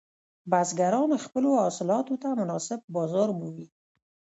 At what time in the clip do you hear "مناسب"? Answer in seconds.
2.39-2.79